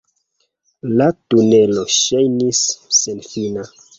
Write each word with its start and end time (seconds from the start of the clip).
La 1.01 1.07
tunelo 1.33 1.85
ŝajnis 1.97 2.65
senfina. 3.03 3.71